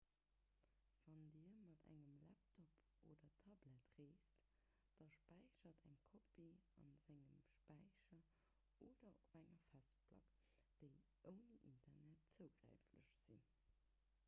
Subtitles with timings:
[1.05, 2.71] wann dir mat engem laptop
[3.09, 4.31] oder tablet reest
[4.99, 8.23] da späichert eng kopie a sengem späicher
[8.87, 10.31] oder op der festplack
[10.85, 10.97] déi
[11.33, 13.45] ouni internet zougänglech sinn